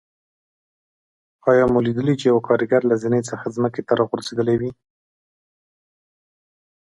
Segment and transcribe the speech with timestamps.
[1.49, 4.71] آیا مو لیدلي چې یو کاریګر له زینې څخه ځمکې ته راغورځېدلی وي.